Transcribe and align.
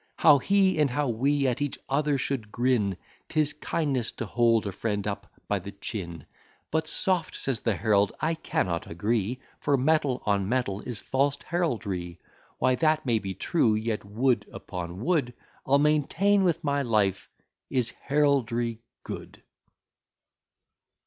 How 0.17 0.39
he, 0.39 0.79
and 0.79 0.89
how 0.89 1.09
we 1.09 1.45
at 1.45 1.61
each 1.61 1.77
other 1.87 2.17
should 2.17 2.51
grin! 2.51 2.97
'Tis 3.29 3.53
kindness 3.53 4.11
to 4.13 4.25
hold 4.25 4.65
a 4.65 4.71
friend 4.71 5.05
up 5.05 5.27
by 5.47 5.59
the 5.59 5.73
chin. 5.73 6.25
But 6.71 6.87
soft! 6.87 7.35
says 7.35 7.59
the 7.59 7.75
herald, 7.75 8.11
I 8.19 8.33
cannot 8.33 8.89
agree; 8.89 9.41
For 9.59 9.77
metal 9.77 10.23
on 10.25 10.49
metal 10.49 10.81
is 10.81 11.01
false 11.01 11.37
heraldry. 11.45 12.19
Why 12.57 12.73
that 12.77 13.05
may 13.05 13.19
be 13.19 13.35
true; 13.35 13.75
yet 13.75 14.03
Wood 14.03 14.47
upon 14.51 15.01
Wood, 15.03 15.35
I'll 15.67 15.77
maintain 15.77 16.43
with 16.43 16.63
my 16.63 16.81
life, 16.81 17.29
is 17.69 17.91
heraldry 17.91 18.79
good. 19.03 19.43